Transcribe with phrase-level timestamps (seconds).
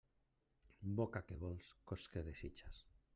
[1.01, 2.81] Boca què vols, cos què desitges.